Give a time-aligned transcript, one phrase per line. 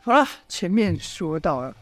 [0.00, 1.76] 好了，前面说到了，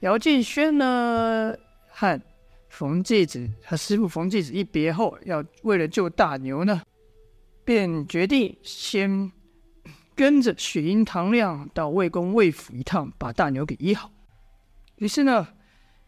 [0.00, 1.54] 姚建轩呢
[1.88, 2.20] 和
[2.68, 6.82] 冯继子，他师傅冯继子一别后，要为了救大牛呢，
[7.64, 9.30] 便决定先
[10.16, 14.10] 跟着雪樱、唐亮到魏公魏府一趟，把大牛给医好。
[14.96, 15.46] 于是呢，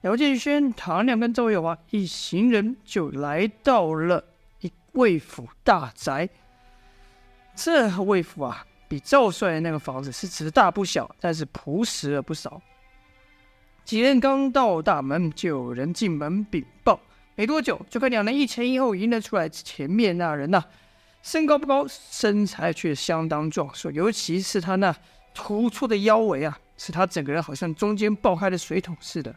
[0.00, 4.24] 姚建轩、唐亮跟赵月华一行人就来到了
[4.60, 6.28] 一魏府大宅。
[7.54, 8.66] 这魏府啊。
[8.88, 12.60] 比赵帅的那个房子是只大不小，但是朴实了不少。
[13.84, 16.98] 几人刚到大门，就有人进门禀报。
[17.34, 19.48] 没多久，就看两人一前一后迎了出来。
[19.48, 20.64] 前面那人呐、
[21.22, 24.96] 身高不高，身材却相当壮硕，尤其是他那
[25.34, 29.34] 突出的腰围啊，使他整个人好像中间爆开的水桶似的。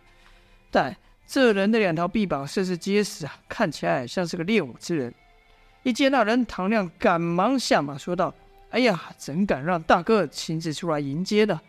[0.72, 0.96] 但
[1.28, 5.14] 这人的两条臂膀甚是结实啊，看起来像是个练武之人。
[5.84, 8.34] 一见那人，唐亮赶忙下马说道。
[8.72, 11.60] 哎呀，怎敢让大哥亲自出来迎接呢？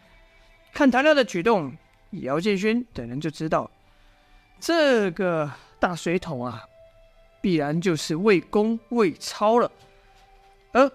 [0.73, 1.73] 看唐亮的举动，
[2.11, 3.71] 姚建勋等人就知道，
[4.61, 6.63] 这个大水桶啊，
[7.41, 9.73] 必然就是魏公魏超了。
[10.73, 10.93] 而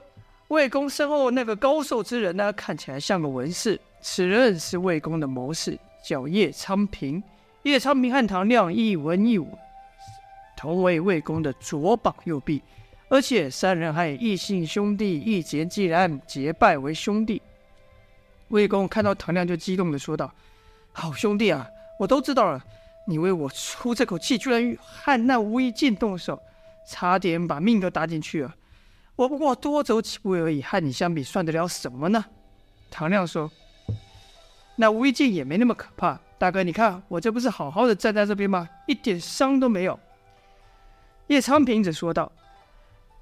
[0.49, 7.21] 魏公身后那个高瘦之人呢，看起来像个文士，此人是魏公的谋士，叫叶昌平。
[7.63, 9.57] 叶昌平和唐亮一文一武，
[10.55, 12.61] 同为魏公的左膀右臂。
[13.07, 17.41] 而且三人还以异姓兄弟，义结既然结拜为兄弟。
[18.47, 20.33] 魏公看到唐亮就激动地说道
[20.91, 21.67] ：“好兄弟啊，
[21.99, 22.63] 我都知道了，
[23.07, 26.39] 你为我出这口气，居然和那吴一进动手，
[26.87, 28.55] 差点把命都搭进去了。
[29.15, 32.25] 我不过多走几步而已，和你相比，算得了什么呢？”
[32.89, 33.51] 唐亮说
[34.77, 38.67] ：“那吴一进也没那么可怕，大哥，你看我这不是好好的站在这边吗？
[38.87, 39.99] 一点伤都没有。”
[41.27, 42.31] 叶昌平则说道。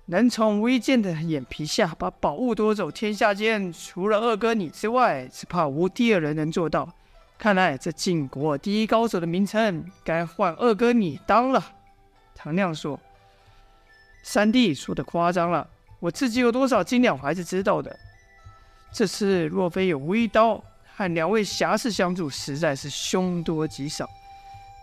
[0.07, 6.93] 能从吴一剑的眼皮下把宝物夺走，天下间除了二哥你之外，只怕无第二人能做到。
[7.37, 11.63] 看来这晋国第一高手的名称，该换二哥你当了。
[12.35, 12.99] 唐亮说
[14.23, 15.69] ：“三弟说的夸张了，
[16.01, 17.97] 我自己有多少斤两，我还是知道的。
[18.91, 20.61] 这次若非有吴一刀
[20.95, 24.09] 和两位侠士相助，实在是凶多吉少。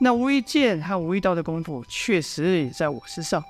[0.01, 3.45] 那吴一剑和吴一刀的功夫，确实也在我之上。”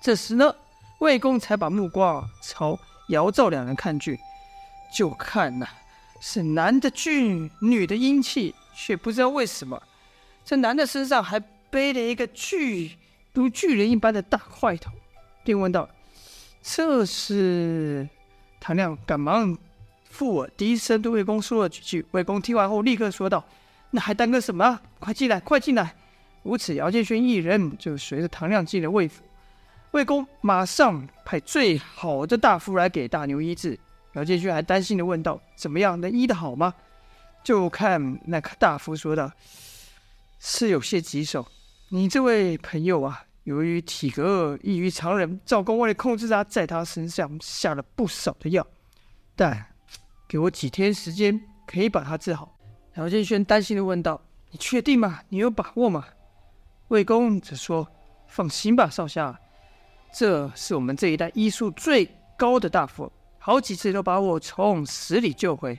[0.00, 0.54] 这时呢，
[0.98, 2.78] 魏公才把目光朝
[3.08, 4.18] 姚赵两人看去，
[4.94, 5.68] 就看呐、
[6.20, 9.82] 是男的俊，女的英气，却不知道为什么，
[10.44, 11.38] 这男的身上还
[11.70, 12.96] 背了一个巨
[13.34, 14.90] 如巨人一般的大块头，
[15.44, 15.88] 便问道
[16.62, 18.08] ：“这是？”
[18.58, 19.56] 唐亮赶忙
[20.04, 22.04] 附耳低声对魏公说了几句。
[22.10, 23.44] 魏公听完后，立刻说道
[23.92, 24.80] ：“那还耽搁什么？
[24.98, 25.94] 快进来，快进来！”
[26.42, 29.22] 如此，姚建勋一人就随着唐亮进了魏府。
[29.92, 33.78] 魏公马上派最好的大夫来给大牛医治。
[34.12, 36.74] 姚建勋还担心地问道：“怎么样，能医得好吗？”
[37.42, 39.32] 就看那个大夫说道
[40.38, 41.46] ：“是有些棘手。
[41.88, 48.64] 你这位朋友啊，由于体格异于常人，赵公为了控制他，在他身上下了不少的药。
[49.34, 49.66] 但
[50.28, 52.56] 给我几天时间，可以把他治好。”
[52.94, 55.20] 姚建勋担心地问道：“你确定吗？
[55.30, 56.04] 你有把握吗？”
[56.88, 57.88] 魏公则说
[58.28, 59.36] ：“放心吧，少侠。”
[60.12, 65.78] 这是我们这一代医术最高的大夫，好几次都把我从死里救回。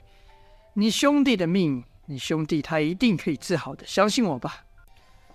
[0.74, 4.64] 你兄弟的命，你兄弟他一定可以治好的，相信我吧。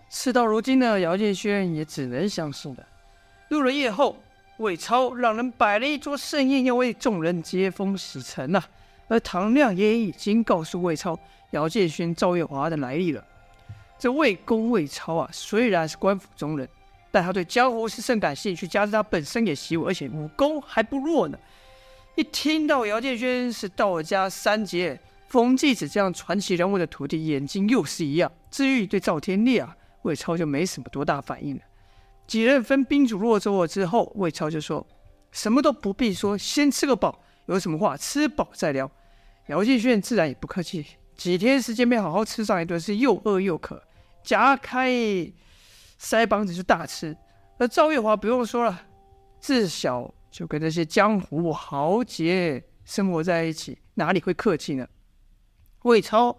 [0.10, 2.86] 事到如今呢，姚建轩也只能相信了。
[3.50, 4.18] 入了夜后，
[4.58, 8.64] 魏超让人摆了一桌盛宴，要为众人接风洗尘呐、
[9.08, 11.18] 而唐亮也已经告诉魏超
[11.52, 13.24] 姚建轩、赵月华的来历了。
[14.00, 16.68] 这魏公魏超啊，虽然是官府中人。
[17.12, 21.38] 但他对江湖是甚感兴趣，加之他本身也习武，而且武功还不弱呢。
[22.16, 28.32] 一听到姚建轩是道家三杰冯继子这样传奇人物的徒弟，眼睛又是一样。
[28.50, 31.62] 至于对赵天烈啊，魏超就没什么多大反应了。
[32.26, 34.86] 几人分宾主落座之后，魏超就说
[35.32, 38.90] ：“什么都不必说，先吃个饱，有什么话吃饱再聊。”
[39.48, 43.82] 姚建轩自然也不客气，几天时间没好好吃上一顿，是又饿又渴，
[44.24, 44.92] 夹开。
[46.00, 47.18] 腮帮子就大吃，
[47.58, 48.82] 而赵月华不用说了，
[49.40, 54.88] 自小就跟那些江湖豪杰生活在一起，哪里会客气呢？
[55.84, 56.38] 魏超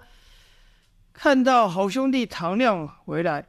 [1.13, 3.47] 看到好兄弟唐亮回来，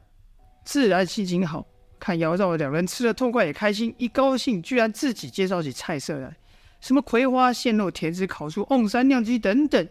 [0.64, 1.66] 自然心情好，
[1.98, 6.36] 看姚赵两人吃的痛快也开心，一高兴居然自己介绍起菜色来，
[6.80, 9.88] 什么葵花鲜肉、甜汁烤酥、瓮山酿鸡等等，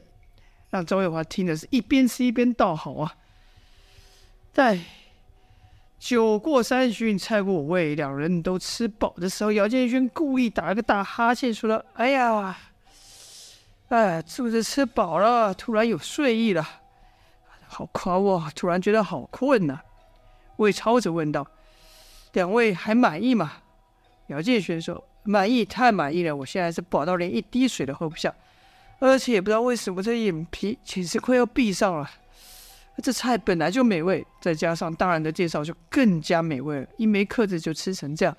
[0.70, 3.16] 让赵月华听的是一边吃一边道好啊，
[4.52, 4.80] 在。
[6.00, 12.58] 酒过三巡，菜过五味，两人都吃饱的时候，姚建勋故意打了个大哈欠，说了：“哎呀，
[13.90, 16.66] 哎，肚子吃饱了，突然有睡意了，
[17.68, 19.82] 好夸我，突然觉得好困呐、
[20.56, 21.46] 魏超则问道
[22.32, 23.52] ：“两位还满意吗？”
[24.28, 26.34] 姚建轩说：“满意，太满意了！
[26.34, 28.34] 我现在是饱到连一滴水都喝不下，
[29.00, 32.10] 而且也不知道为什么这眼皮简直快要闭上了。
[33.02, 36.88] 这菜本来就美味，再加上大人的介绍，就更加美味了。
[36.98, 38.36] 一没客子就吃成这样，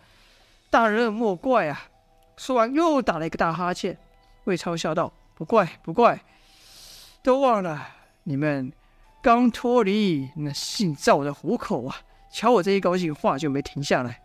[0.68, 1.88] 大人莫怪啊！”
[2.36, 3.96] 说完又打了一个大哈欠。
[4.44, 6.20] 魏超笑道：“不怪，不怪，
[7.22, 7.86] 都忘了
[8.24, 8.72] 你们
[9.22, 11.96] 刚脱离那姓赵的虎口啊！
[12.32, 14.22] 瞧我这一高兴，话就没停下来。”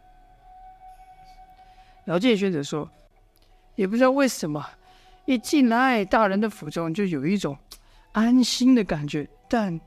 [2.07, 2.89] 姚建轩则说
[3.75, 4.65] ：“也不知道为什么，
[5.25, 7.57] 一进来大人的府中，就有一种
[8.13, 9.27] 安心的感觉。
[9.47, 9.79] 但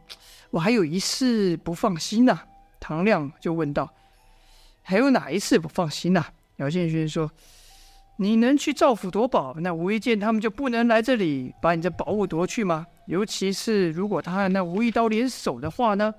[0.51, 2.41] 我还有一事不放心呐。”
[2.81, 3.93] 唐亮就问道
[4.83, 6.25] ：“还有哪一事不放心呐？”
[6.57, 7.31] 姚建勋说
[8.19, 12.87] ：“你能去赵府夺宝，那吴一剑他们就不能来这里把你的宝物夺去吗？
[13.07, 16.15] 尤其是如果他和那吴一刀联手的话呢？”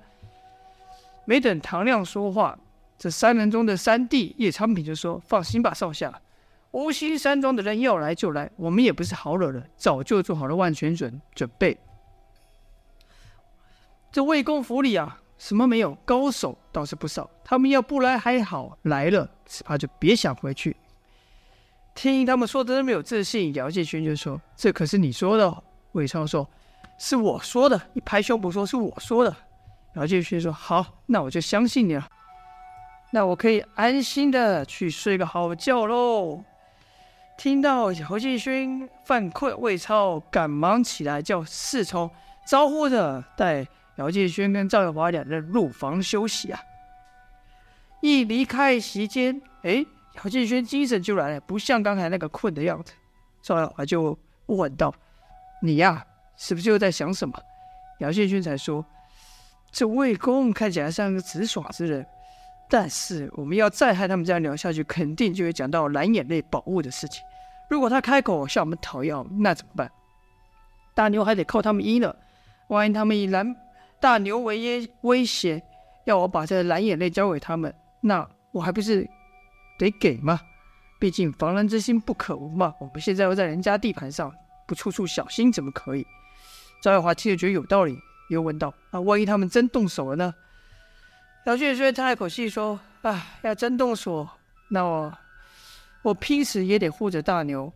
[1.24, 2.58] 没等唐亮说话。
[2.98, 6.20] 这三人中的三弟叶昌平就说：“放心吧，少侠，
[6.72, 11.78] 无心山庄的人要来就来，我们也不是好惹的，早就做好了万全准准备。
[14.12, 17.30] 这魏公府里啊，什么没有，高手倒是不少。
[17.44, 20.76] 他们要不来还好，来了只怕就别想回去。”
[21.94, 25.62] 听他们说的那么有自信，姚建勋就说：“这可是你说的。”
[25.92, 26.48] 魏超说
[26.98, 29.36] ：“是我说的。”一拍胸脯说：“是我说的。”
[29.96, 32.06] 姚建勋说：“好，那我就相信你了。”
[33.12, 36.44] 那我可以安心的去睡个好觉喽。
[37.36, 42.08] 听到姚继勋犯困，魏超赶忙起来叫侍从
[42.46, 43.66] 招呼着，带
[44.00, 46.58] 姚建勋跟赵耀华两人入房休息啊。
[48.00, 49.84] 一离开席间，哎，
[50.16, 52.94] 姚建勋精神就来了，不像刚才那个困的样子。
[53.42, 54.94] 赵耀华就问道
[55.62, 56.02] ：“你呀，
[56.38, 57.38] 是不是又在想什么？”
[58.00, 58.82] 姚建勋才说
[59.70, 62.06] ：“这魏公看起来像个直爽之人。”
[62.70, 67.22] 但是我们要再和他们这样聊下去，肯定就会讲到蓝眼泪宝物的事情。
[67.68, 69.90] 如果他开口向我们讨要，那怎么办？
[70.94, 72.14] 大牛还得靠他们医呢。
[72.68, 73.54] 万一他们以蓝
[74.00, 75.62] 大牛为威威胁，
[76.04, 79.08] 要我把这蓝眼泪交给他们，那我还不是
[79.78, 80.40] 得给吗？
[80.98, 82.74] 毕竟防人之心不可无嘛。
[82.80, 84.32] 我们现在又在人家地盘上，
[84.66, 86.06] 不处处小心怎么可以？
[86.82, 87.98] 赵耀华听着觉得有道理，
[88.30, 90.34] 又问道：“啊，万一他们真动手了呢？”
[91.46, 94.26] 姚建轩叹了口气说：“啊，要真动手，
[94.70, 95.12] 那我
[96.02, 97.70] 我拼死也得护着大牛，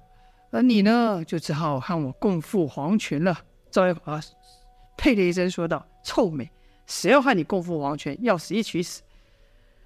[0.50, 3.38] 而你呢，就只好和我共赴黄泉了。”
[3.70, 4.20] 赵耀华
[4.96, 6.50] 呸的一声说道：“臭美，
[6.86, 8.16] 谁要和你共赴黄泉？
[8.22, 9.02] 要死一起死。”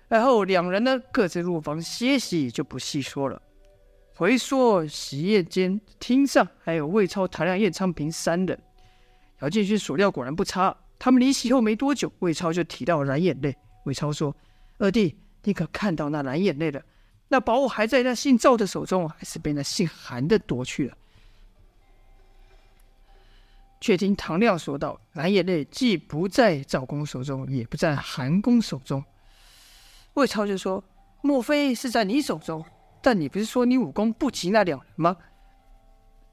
[0.09, 3.41] 然后两人呢各自入房歇息，就不细说了。
[4.15, 8.59] 回说席宴间，厅上还有魏超、谭亮、叶昌平三人。
[9.41, 13.55] 姚建勋所料果然不差，他们离席后没多久，魏超就提到蓝眼泪。
[13.85, 14.35] 魏超说
[14.79, 16.83] ：“二弟，你可看到那蓝眼泪了？
[17.29, 20.97] 那宝物还在那姓赵的手中，还是被那姓韩的夺去了？”
[23.81, 29.05] 却听唐亮说道：“蓝眼泪既不在赵公手中，也不在韩公手中。”
[30.15, 30.83] 魏超就说
[31.23, 32.65] ：“莫非是在你手中？
[33.01, 35.17] 但你不是说你武功不及那两人吗？”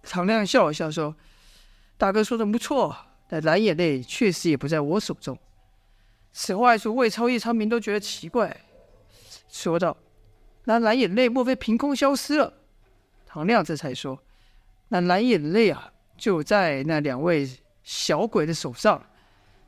[0.01, 1.15] 唐亮笑了笑说
[1.97, 2.95] ：“大哥说的不错，
[3.27, 5.37] 但蓝眼泪确实也不在我手中。”
[6.33, 8.61] 此话一出，魏超、叶昌明都觉得奇怪，
[9.47, 9.95] 说道
[10.66, 12.54] ：“那蓝眼泪莫非凭空消失了？”
[13.25, 14.21] 唐亮这才说
[14.90, 17.50] ：“那蓝眼泪啊，就在那两位
[17.84, 19.02] 小鬼的手上。”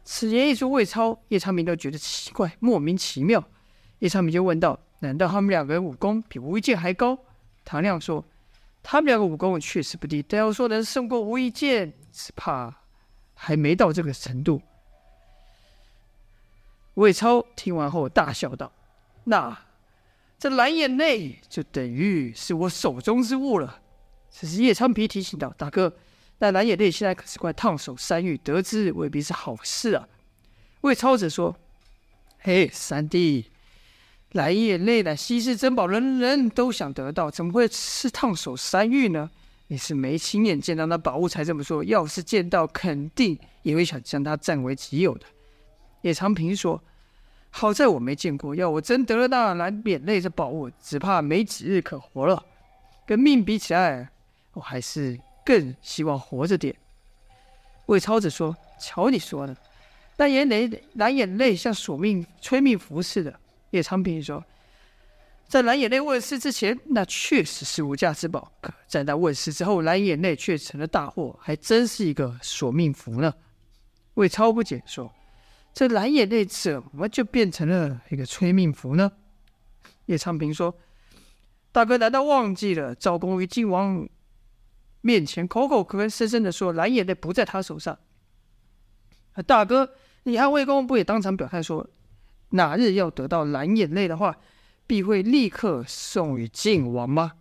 [0.03, 3.43] 此言一出，魏超、叶昌明都觉得奇怪，莫名其妙。
[3.99, 7.19] 叶昌明就问道：“难道他们两个人武功比吴一剑还高？”
[7.65, 8.23] 唐亮说
[8.81, 12.73] ：“他们两个武功确实不低，但要说能胜过吴一剑，只怕
[13.33, 14.61] 还没到这个程度。”
[16.95, 18.71] 魏超听完后大笑道
[19.25, 19.59] ：“那
[20.39, 23.81] 这蓝眼泪就等于是我手中之物了。”
[24.31, 25.93] 此时叶昌平提醒道：“大哥，
[26.39, 30.07] 那蓝眼泪现在可是块烫手山芋，得之未必是好事啊。”
[30.81, 31.55] 魏超则说
[32.39, 33.51] ：“嘿，三弟，
[34.33, 39.29] 蓝眼泪乃稀世珍宝，人人都想得到，怎么会是烫手山芋呢？
[39.69, 45.25] 你是没亲眼见到那宝物才这么说，要是见到，肯定也会想将它占为己有的。”
[46.03, 46.81] 叶长平说
[47.49, 52.45] ：“好在我没见过，要我真得了那蓝眼泪这宝物，只怕没几日可活了。
[53.05, 54.09] 跟命比起来，
[54.53, 56.75] 我还是更希望活着点。”
[57.87, 59.55] 魏超子说：“瞧你说的，
[60.17, 63.39] 那眼泪蓝眼泪像索命催命符似的。”
[63.71, 64.43] 叶长平说
[65.47, 73.33] ：“在蓝眼泪问世之前，那确实是无价之宝；可在那问世之后，蓝眼泪却成了大祸，还真是一个索命符呢。
[74.15, 75.13] 魏超不解说
[75.73, 79.11] ：“这蓝眼泪怎么就变成了一个催命符呢？”
[80.07, 80.75] 叶长平说
[81.71, 84.07] ：“大哥难道忘记了赵公于晋王
[85.01, 87.97] 面前口口声声的说蓝眼泪不在他手上？
[89.45, 91.87] 大哥，你和魏公不也当场表态说，
[92.49, 94.37] 哪日要得到蓝眼泪的话？”
[94.87, 97.33] 必会立刻送与晋王吗？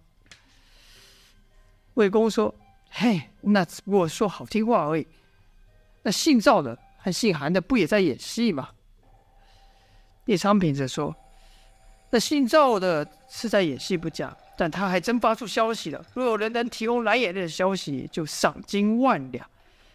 [1.95, 2.53] 魏公说
[2.91, 5.07] ：“嘿，那只不过说好听话而已。
[6.03, 8.71] 那姓赵的和姓韩的不也在演戏吗？”
[10.27, 11.15] 叶昌平则说
[12.11, 16.05] ：“那姓赵的是在演戏不假，但他还真发出消息了。
[16.15, 19.47] 若有人能提供蓝眼泪的消息，就赏金万两。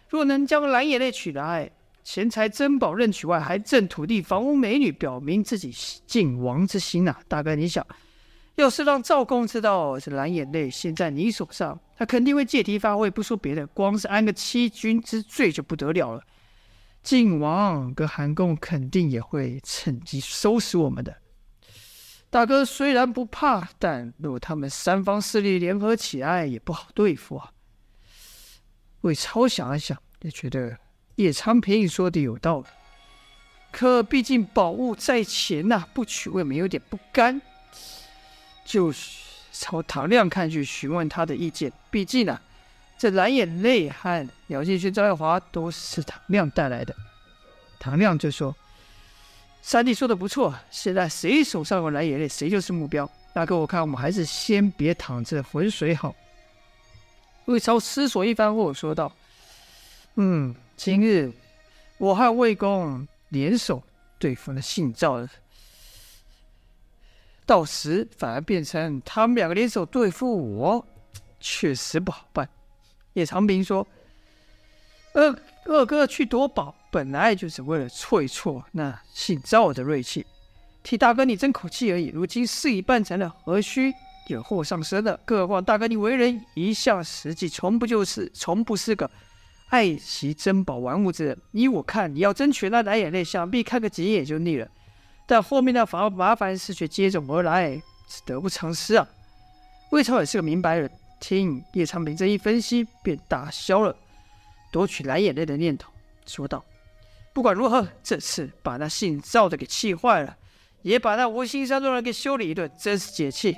[0.08, 1.70] 若能将蓝眼泪取来。”
[2.04, 5.72] 钱财珍宝任取外，还赠土地、房屋、美女，表明自己
[6.04, 7.86] 晋王之心呐、大哥，你想，
[8.56, 13.08] 要是让赵公知道这蓝眼泪现在你手上，他肯定会借题发挥。
[13.08, 16.20] 不说别的，光是安个欺君之罪就不得了了。
[17.04, 21.14] 晋王跟韩公肯定也会趁机收拾我们的。
[22.32, 27.52] 大哥虽然不怕，但若他们三方势力联合起来，也不好对付啊。
[29.02, 30.78] 魏超想了想，也觉得。
[31.16, 32.66] 叶昌平说的有道理，
[33.70, 37.38] 可毕竟宝物在前呐、不取未免有点不甘。
[38.64, 38.90] 就
[39.52, 41.70] 朝唐亮看去，询问他的意见。
[41.90, 42.40] 毕竟、啊，
[42.96, 46.96] 这蓝眼泪和姚建勋、赵耀华都是唐亮带来的。
[47.78, 48.56] 唐亮就说
[49.62, 53.08] ：“三弟说的不错，现在谁手上有蓝眼泪，谁就是目标。
[53.32, 56.14] 大哥，我看我们还是先别淌这浑水好。”
[57.46, 59.10] 魏超思索一番后说道
[60.16, 61.30] ：“嗯。”今日
[61.96, 63.80] 我和魏公联手
[64.18, 65.28] 对付那姓赵的，
[67.46, 70.84] 到时反而变成他们两个联手对付我，
[71.38, 72.48] 确实不好办。
[73.12, 73.86] 叶长平说
[75.14, 80.24] ：“二二哥去夺宝，本来就是为了挫一挫那姓赵的锐气，
[80.82, 82.06] 替大哥你争口气而已。
[82.08, 83.92] 如今事已办成了，何须
[84.28, 85.18] 惹祸上身呢？
[85.24, 89.10] 更何况大哥你为人一向实际，从不就是，从不是个。”
[89.72, 94.68] 爱惜珍宝玩物之人，依我看，你要争取那蓝眼泪，想必看个几眼就腻了。
[95.26, 97.70] 但后面的麻麻烦事却接踵而来，
[98.06, 99.08] 是得不偿失啊！
[99.90, 103.96] 魏超也是个明白人，听叶长平这一分析，便打消了
[104.72, 105.92] 夺取蓝眼泪的念头，
[106.26, 106.64] 说道
[107.32, 110.36] ：“不管如何，这次把那姓赵的给气坏了，
[110.80, 113.56] 也把那无心山中人给修理一顿，真是解气。”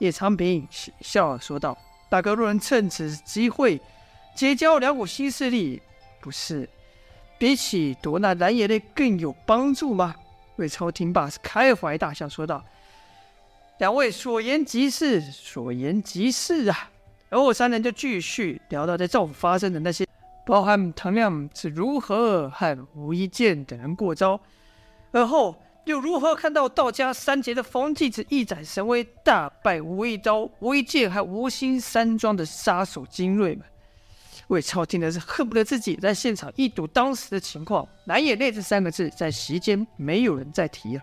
[0.00, 0.66] 叶长平
[1.00, 1.78] 笑说道
[2.10, 3.80] ：“大哥若能趁此机会。”
[4.34, 5.80] 结交两股新势力，
[6.20, 6.68] 不是
[7.38, 10.16] 比起夺那蓝眼泪更有帮助吗？
[10.56, 12.64] 魏超听罢是开怀大笑，说道
[13.78, 16.90] ：“两位所言极是，所言极是啊！”
[17.30, 20.03] 而后三人就继续聊到在赵府发生的那些，
[20.46, 24.38] 包含唐亮是如何和吴一剑等人过招，
[25.10, 33.64] 而后又如何看到道家三杰的冯继子一展神威，大败吴一刀、吴一剑和吴兴山庄的杀手精锐们。
[34.48, 37.88] 魏超听的是恨不得自己在现场一睹当时的情况。
[38.04, 41.02] 蓝眼泪这三个字在席间没有人再提了。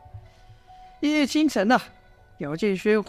[1.00, 1.82] 一日清晨呐、啊，
[2.38, 3.04] 姚建轩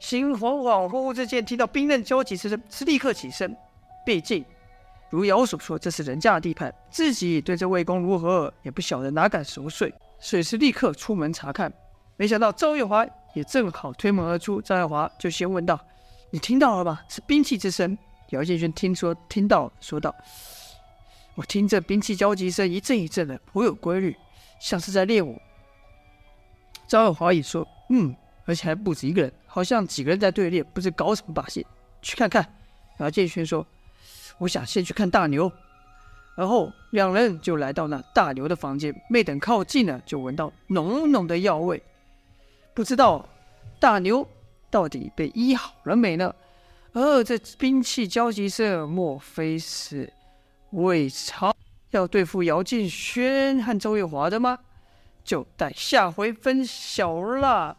[0.00, 3.56] 心恍恍惚惚之间，听到兵刃交击之声，是立刻起身。
[4.04, 4.44] 毕竟
[5.10, 9.92] 如姚所说，这是人家的地盘，自己对这魏公如何也不晓得，哪敢熟睡？
[10.18, 11.72] 所以是立刻出门查看。
[12.16, 15.78] 没想到赵月华也正好推门而出，赵月华就先问道
[16.32, 17.00] ：“你听到了吗？
[17.08, 17.96] 是兵器之声。”
[18.30, 20.12] 姚建勋听说听到，说道
[21.36, 24.16] ：“我听这兵器交击声一阵一阵的，颇有规律，
[24.58, 25.40] 像是在练武。”
[26.88, 31.64] 赵耀华也说：“嗯，而且还不止一个人，好像几个人在对练，不知搞什么把戏。
[32.02, 32.44] 去看看。”
[32.98, 33.64] 姚建勋说
[34.38, 35.50] ：“我想先去看大牛。”
[36.36, 41.82] 然后两人就来到那大牛的房间，没等靠近呢，就闻到浓浓的药味。
[42.74, 43.26] 不知道
[43.80, 44.28] 大牛
[44.70, 46.34] 到底被医好了没呢？
[46.92, 50.12] 而这兵器交集声，莫非是
[50.72, 51.56] 魏超
[51.90, 54.58] 要对付姚建轩和周月华的吗？
[55.24, 57.78] 就待下回分晓了。